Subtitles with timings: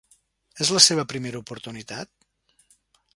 [0.65, 2.11] És la seva primera oportunitat?